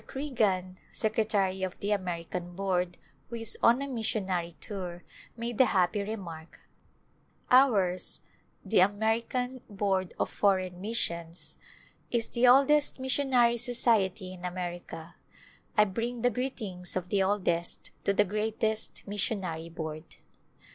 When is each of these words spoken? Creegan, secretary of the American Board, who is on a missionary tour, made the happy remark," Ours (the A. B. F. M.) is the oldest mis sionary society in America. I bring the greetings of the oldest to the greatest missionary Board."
Creegan, 0.07 0.77
secretary 0.91 1.61
of 1.61 1.79
the 1.79 1.91
American 1.91 2.55
Board, 2.55 2.97
who 3.29 3.35
is 3.35 3.55
on 3.61 3.83
a 3.83 3.87
missionary 3.87 4.55
tour, 4.59 5.03
made 5.37 5.59
the 5.59 5.65
happy 5.65 6.01
remark," 6.01 6.59
Ours 7.51 8.19
(the 8.65 8.79
A. 8.79 8.87
B. 8.87 9.23
F. 9.29 10.39
M.) 10.39 11.31
is 12.09 12.27
the 12.29 12.47
oldest 12.47 12.99
mis 12.99 13.13
sionary 13.15 13.59
society 13.59 14.33
in 14.33 14.43
America. 14.43 15.13
I 15.77 15.85
bring 15.85 16.23
the 16.23 16.31
greetings 16.31 16.95
of 16.95 17.09
the 17.09 17.21
oldest 17.21 17.91
to 18.03 18.11
the 18.11 18.25
greatest 18.25 19.03
missionary 19.05 19.69
Board." 19.69 20.15